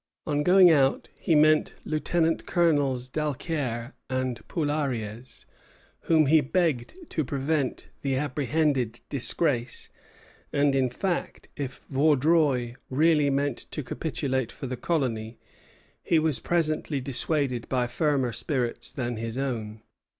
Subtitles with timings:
[0.25, 5.45] On going out he met Lieutenant colonels Dalquier and Poulariez,
[6.05, 9.89] whom he begged to prevent the apprehended disgrace;
[10.51, 15.37] and, in fact, if Vaudreuil really meant to capitulate for the colony,
[16.01, 19.83] he was presently dissuaded by firmer spirits than his own.